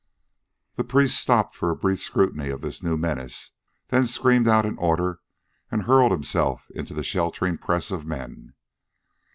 [0.77, 3.51] The priest stopped for a brief scrutiny of this new menace,
[3.89, 5.19] then screamed out an order
[5.69, 8.55] and hurled himself into the sheltering press of men.